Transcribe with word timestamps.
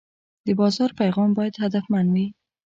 د 0.45 0.47
بازار 0.59 0.89
پیغام 1.01 1.29
باید 1.37 1.59
هدفمند 1.63 2.09
وي. 2.13 2.27